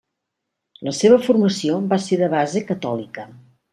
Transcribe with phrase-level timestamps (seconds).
[0.87, 3.29] La seva formació va ser de base catòlica.